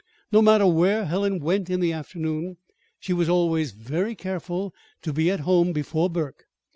No 0.31 0.41
matter 0.41 0.65
where 0.65 1.05
Helen 1.05 1.37
went 1.41 1.69
in 1.69 1.79
the 1.79 1.93
afternoon, 1.93 2.57
she 2.99 3.13
was 3.13 3.29
always 3.29 3.71
very 3.71 4.15
careful 4.15 4.73
to 5.03 5.13
be 5.13 5.29
at 5.29 5.41
home 5.41 5.73
before 5.73 6.09
Burke. 6.09 6.45